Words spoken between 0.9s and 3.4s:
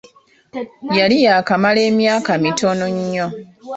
Yali yaakamala emyaka mitono nnyo.